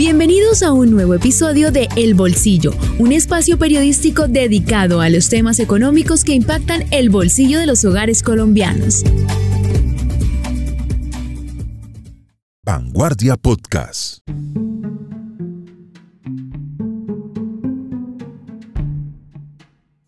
[0.00, 5.58] Bienvenidos a un nuevo episodio de El Bolsillo, un espacio periodístico dedicado a los temas
[5.58, 9.02] económicos que impactan el bolsillo de los hogares colombianos.
[12.64, 14.20] Vanguardia Podcast.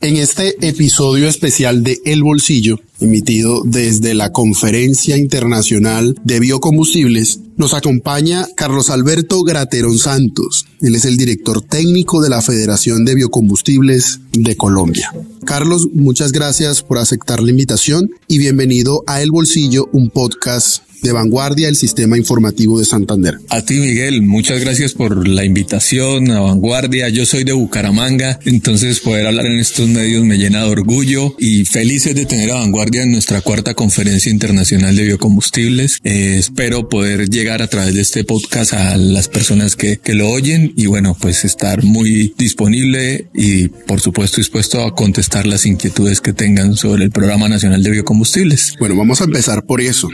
[0.00, 7.74] En este episodio especial de El Bolsillo, emitido desde la Conferencia Internacional de Biocombustibles, nos
[7.74, 10.66] acompaña Carlos Alberto Graterón Santos.
[10.80, 15.12] Él es el director técnico de la Federación de Biocombustibles de Colombia.
[15.44, 21.12] Carlos, muchas gracias por aceptar la invitación y bienvenido a El Bolsillo, un podcast de
[21.12, 23.38] Vanguardia, el sistema informativo de Santander.
[23.50, 27.10] A ti, Miguel, muchas gracias por la invitación a Vanguardia.
[27.10, 31.66] Yo soy de Bucaramanga, entonces poder hablar en estos medios me llena de orgullo y
[31.66, 35.98] felices de tener a Vanguardia en nuestra cuarta conferencia internacional de biocombustibles.
[36.04, 40.28] Eh, espero poder llegar a través de este podcast a las personas que, que lo
[40.28, 46.20] oyen y bueno, pues estar muy disponible y por supuesto dispuesto a contestar las inquietudes
[46.20, 48.74] que tengan sobre el Programa Nacional de Biocombustibles.
[48.78, 50.08] Bueno, vamos a empezar por eso.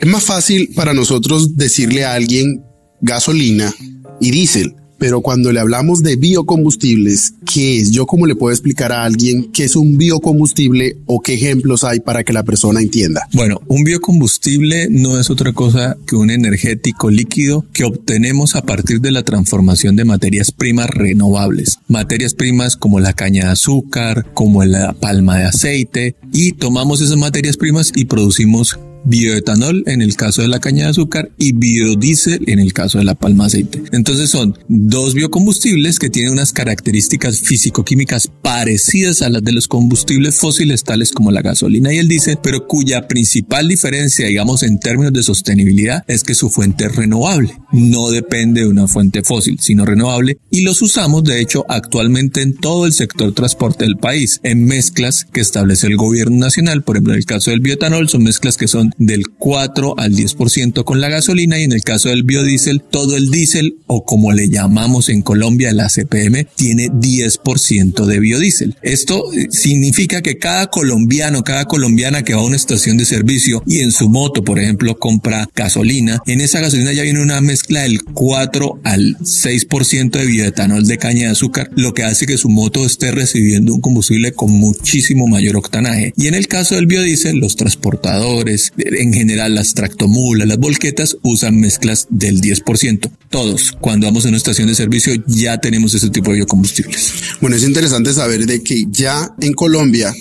[0.00, 2.62] Es más fácil para nosotros decirle a alguien
[3.00, 3.74] gasolina
[4.20, 7.90] y diésel, pero cuando le hablamos de biocombustibles, ¿qué es?
[7.90, 11.98] Yo cómo le puedo explicar a alguien qué es un biocombustible o qué ejemplos hay
[11.98, 13.26] para que la persona entienda.
[13.32, 19.00] Bueno, un biocombustible no es otra cosa que un energético líquido que obtenemos a partir
[19.00, 21.80] de la transformación de materias primas renovables.
[21.88, 27.16] Materias primas como la caña de azúcar, como la palma de aceite y tomamos esas
[27.16, 32.44] materias primas y producimos bioetanol en el caso de la caña de azúcar y biodiesel
[32.46, 33.82] en el caso de la palma aceite.
[33.92, 40.36] Entonces son dos biocombustibles que tienen unas características físico-químicas parecidas a las de los combustibles
[40.36, 45.12] fósiles tales como la gasolina y el diésel, pero cuya principal diferencia, digamos, en términos
[45.12, 47.56] de sostenibilidad es que su fuente es renovable.
[47.72, 52.54] No depende de una fuente fósil, sino renovable y los usamos, de hecho, actualmente en
[52.54, 56.82] todo el sector transporte del país, en mezclas que establece el gobierno nacional.
[56.82, 60.84] Por ejemplo, en el caso del bioetanol son mezclas que son del 4 al 10%
[60.84, 64.48] con la gasolina y en el caso del biodiesel, todo el diésel o como le
[64.48, 68.76] llamamos en Colombia la CPM tiene 10% de biodiesel.
[68.82, 73.62] Esto eh, significa que cada colombiano, cada colombiana que va a una estación de servicio
[73.66, 77.82] y en su moto, por ejemplo, compra gasolina, en esa gasolina ya viene una mezcla
[77.82, 82.48] del 4 al 6% de bioetanol de caña de azúcar, lo que hace que su
[82.48, 86.12] moto esté recibiendo un combustible con muchísimo mayor octanaje.
[86.16, 91.58] Y en el caso del biodiesel, los transportadores, en general las tractomulas, las volquetas usan
[91.60, 93.10] mezclas del 10%.
[93.30, 97.12] Todos, cuando vamos a una estación de servicio, ya tenemos ese tipo de biocombustibles.
[97.40, 100.14] Bueno, es interesante saber de que ya en Colombia,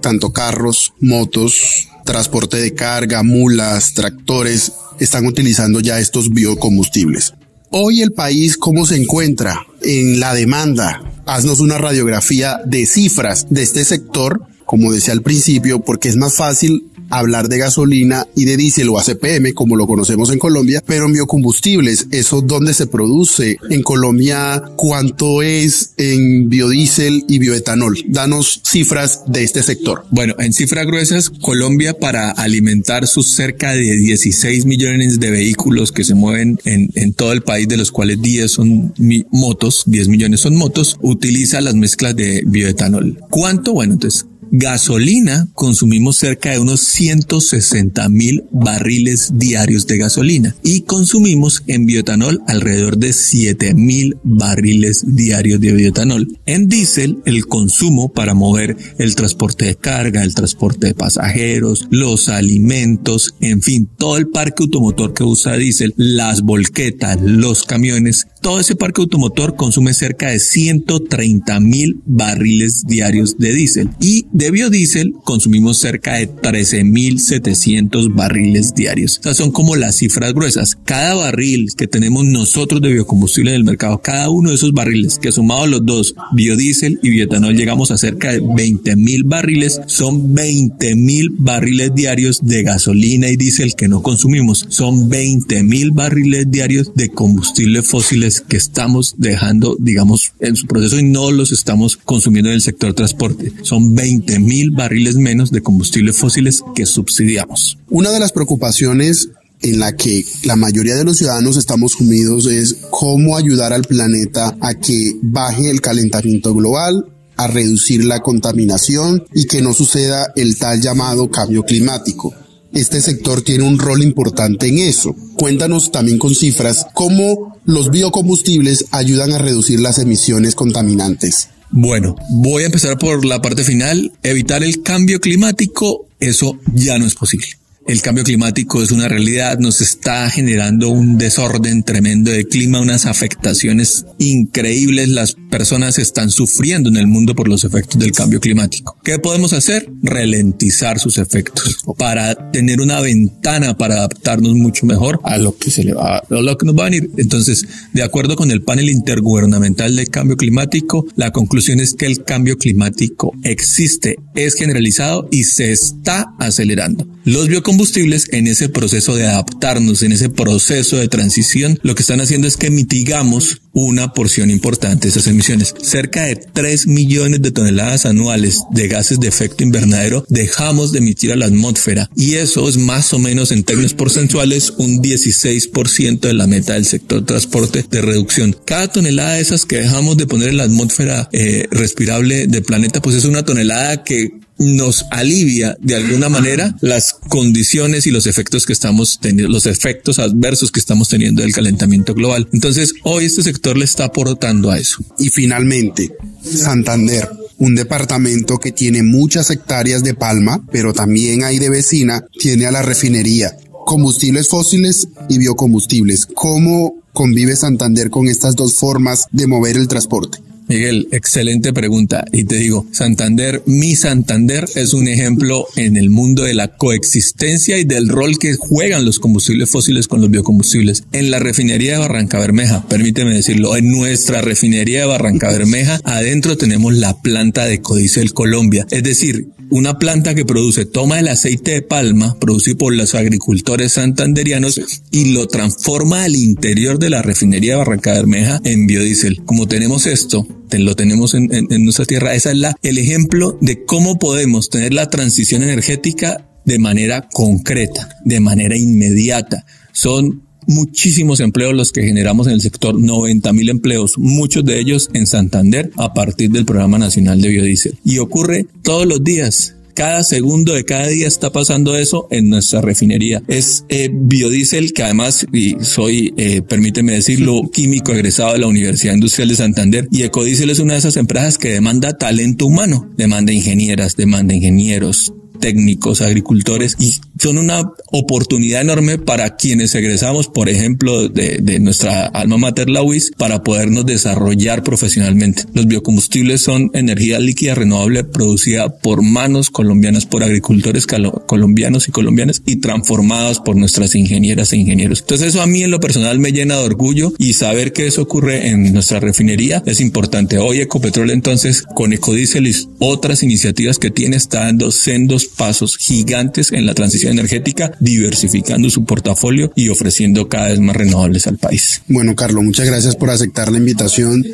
[0.00, 7.34] tanto carros, motos, transporte de carga, mulas, tractores, están utilizando ya estos biocombustibles.
[7.70, 11.02] Hoy el país, ¿cómo se encuentra en la demanda?
[11.26, 16.36] Haznos una radiografía de cifras de este sector, como decía al principio, porque es más
[16.36, 21.06] fácil hablar de gasolina y de diésel o ACPM, como lo conocemos en Colombia, pero
[21.06, 23.58] en biocombustibles, ¿eso dónde se produce?
[23.70, 27.96] En Colombia, ¿cuánto es en biodiesel y bioetanol?
[28.08, 30.04] Danos cifras de este sector.
[30.10, 36.04] Bueno, en cifras gruesas, Colombia para alimentar sus cerca de 16 millones de vehículos que
[36.04, 38.94] se mueven en, en todo el país, de los cuales 10 son
[39.30, 43.18] motos, 10 millones son motos, utiliza las mezclas de bioetanol.
[43.30, 43.72] ¿Cuánto?
[43.72, 51.62] Bueno, entonces gasolina consumimos cerca de unos 160 mil barriles diarios de gasolina y consumimos
[51.66, 56.38] en bioetanol alrededor de 7 mil barriles diarios de bioetanol.
[56.46, 62.28] En diésel el consumo para mover el transporte de carga, el transporte de pasajeros, los
[62.28, 68.60] alimentos, en fin, todo el parque automotor que usa diésel, las volquetas, los camiones, todo
[68.60, 75.14] ese parque automotor consume cerca de 130 mil barriles diarios de diésel y de biodiesel
[75.24, 79.16] consumimos cerca de 13.700 barriles diarios.
[79.16, 80.78] Estas son como las cifras gruesas.
[80.84, 85.18] Cada barril que tenemos nosotros de biocombustible en el mercado, cada uno de esos barriles
[85.18, 89.80] que sumados los dos, biodiesel y bioetanol, llegamos a cerca de 20.000 barriles.
[89.88, 94.66] Son 20.000 barriles diarios de gasolina y diésel que no consumimos.
[94.68, 101.02] Son 20.000 barriles diarios de combustibles fósiles que estamos dejando, digamos, en su proceso y
[101.02, 103.52] no los estamos consumiendo en el sector transporte.
[103.62, 107.78] Son 20 mil barriles menos de combustibles fósiles que subsidiamos.
[107.88, 109.30] Una de las preocupaciones
[109.62, 114.56] en la que la mayoría de los ciudadanos estamos sumidos es cómo ayudar al planeta
[114.60, 117.06] a que baje el calentamiento global,
[117.36, 122.34] a reducir la contaminación y que no suceda el tal llamado cambio climático.
[122.72, 125.14] Este sector tiene un rol importante en eso.
[125.36, 131.48] Cuéntanos también con cifras cómo los biocombustibles ayudan a reducir las emisiones contaminantes.
[131.70, 134.12] Bueno, voy a empezar por la parte final.
[134.22, 137.48] Evitar el cambio climático, eso ya no es posible.
[137.86, 143.06] El cambio climático es una realidad, nos está generando un desorden tremendo de clima, unas
[143.06, 145.08] afectaciones increíbles.
[145.08, 148.98] Las personas están sufriendo en el mundo por los efectos del cambio climático.
[149.02, 149.88] ¿Qué podemos hacer?
[150.02, 155.82] Ralentizar sus efectos para tener una ventana para adaptarnos mucho mejor a lo que se
[155.82, 157.10] le va, a lo que nos va a venir.
[157.16, 162.22] Entonces, de acuerdo con el panel intergubernamental de cambio climático, la conclusión es que el
[162.22, 167.08] cambio climático existe, es generalizado y se está acelerando.
[167.24, 172.20] Los biocombustibles en ese proceso de adaptarnos, en ese proceso de transición, lo que están
[172.20, 175.74] haciendo es que mitigamos una porción importante de esas emisiones.
[175.82, 181.30] Cerca de 3 millones de toneladas anuales de gases de efecto invernadero dejamos de emitir
[181.30, 186.32] a la atmósfera y eso es más o menos en términos porcentuales un 16% de
[186.32, 188.56] la meta del sector transporte de reducción.
[188.64, 193.02] Cada tonelada de esas que dejamos de poner en la atmósfera eh, respirable del planeta
[193.02, 198.64] pues es una tonelada que nos alivia de alguna manera las condiciones y los efectos
[198.64, 202.48] que estamos teniendo, los efectos adversos que estamos teniendo del calentamiento global.
[202.52, 204.98] Entonces, hoy este sector le está aportando a eso.
[205.18, 211.70] Y finalmente, Santander, un departamento que tiene muchas hectáreas de palma, pero también hay de
[211.70, 216.26] vecina, tiene a la refinería, combustibles fósiles y biocombustibles.
[216.26, 220.45] ¿Cómo convive Santander con estas dos formas de mover el transporte?
[220.68, 222.24] Miguel, excelente pregunta.
[222.32, 227.78] Y te digo, Santander, mi Santander es un ejemplo en el mundo de la coexistencia
[227.78, 231.04] y del rol que juegan los combustibles fósiles con los biocombustibles.
[231.12, 236.56] En la refinería de Barranca Bermeja, permíteme decirlo, en nuestra refinería de Barranca Bermeja, adentro
[236.56, 238.86] tenemos la planta de Codicel Colombia.
[238.90, 243.92] Es decir, una planta que produce, toma el aceite de palma producido por los agricultores
[243.92, 244.80] santanderianos
[245.10, 249.42] y lo transforma al interior de la refinería de Barranca Bermeja en biodiesel.
[249.44, 251.48] Como tenemos esto, lo tenemos en,
[251.84, 256.78] nuestra tierra, ese es la, el ejemplo de cómo podemos tener la transición energética de
[256.78, 259.64] manera concreta, de manera inmediata.
[259.92, 265.10] Son muchísimos empleos los que generamos en el sector, 90 mil empleos, muchos de ellos
[265.12, 267.98] en Santander a partir del Programa Nacional de Biodiesel.
[268.04, 272.82] Y ocurre todos los días cada segundo de cada día está pasando eso en nuestra
[272.82, 273.42] refinería.
[273.48, 279.14] Es eh, biodiesel que además, y soy, eh, permíteme decirlo, químico egresado de la Universidad
[279.14, 283.54] Industrial de Santander y Ecodiesel es una de esas empresas que demanda talento humano, demanda
[283.54, 291.28] ingenieras, demanda ingenieros, técnicos, agricultores y son una oportunidad enorme para quienes egresamos, por ejemplo,
[291.28, 295.64] de, de nuestra alma mater, la UIS, para podernos desarrollar profesionalmente.
[295.74, 302.62] Los biocombustibles son energía líquida renovable producida por manos colombianas, por agricultores colombianos y colombianas
[302.66, 305.20] y transformadas por nuestras ingenieras e ingenieros.
[305.20, 308.22] Entonces eso a mí en lo personal me llena de orgullo y saber que eso
[308.22, 310.58] ocurre en nuestra refinería es importante.
[310.58, 316.72] Hoy Ecopetrol entonces con Ecodiesel y otras iniciativas que tiene está dando sendos pasos gigantes
[316.72, 322.02] en la transición energética, diversificando su portafolio y ofreciendo cada vez más renovables al país.
[322.08, 324.44] Bueno, Carlos, muchas gracias por aceptar la invitación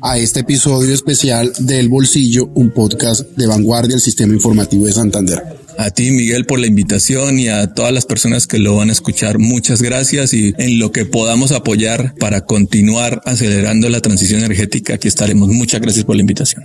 [0.00, 5.42] a este episodio especial del Bolsillo, un podcast de vanguardia del Sistema Informativo de Santander.
[5.78, 8.92] A ti, Miguel, por la invitación y a todas las personas que lo van a
[8.92, 14.94] escuchar, muchas gracias y en lo que podamos apoyar para continuar acelerando la transición energética,
[14.94, 15.48] aquí estaremos.
[15.50, 16.64] Muchas gracias por la invitación.